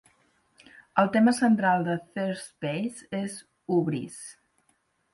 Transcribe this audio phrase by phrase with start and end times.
[1.03, 3.39] El tema central de "Thirdspace" és
[3.77, 4.21] hubris.